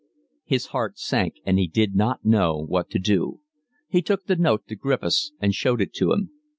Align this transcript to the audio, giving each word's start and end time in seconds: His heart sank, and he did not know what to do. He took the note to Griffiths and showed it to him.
His 0.45 0.65
heart 0.73 0.97
sank, 0.97 1.35
and 1.45 1.59
he 1.59 1.67
did 1.67 1.93
not 1.93 2.25
know 2.25 2.57
what 2.57 2.89
to 2.89 2.97
do. 2.97 3.39
He 3.87 4.01
took 4.01 4.25
the 4.25 4.35
note 4.35 4.65
to 4.69 4.75
Griffiths 4.75 5.31
and 5.39 5.53
showed 5.53 5.79
it 5.79 5.93
to 5.93 6.11
him. 6.11 6.31